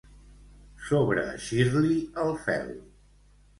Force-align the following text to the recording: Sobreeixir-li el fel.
Sobreeixir-li 0.87 2.01
el 2.25 2.35
fel. 2.49 2.75